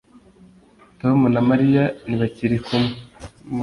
Tom 0.99 1.19
na 1.33 1.41
Mariya 1.49 1.83
ntibakiri 2.07 2.57
kumwe 2.65 2.93